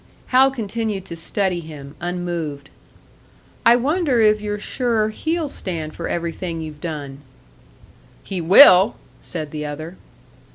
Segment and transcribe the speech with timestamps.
[0.29, 2.71] Hal continued to study him, unmoved.
[3.63, 5.09] "I wonder if you're sure!
[5.09, 7.19] He'll stand for everything you've done."
[8.23, 9.97] "He will!" said the other.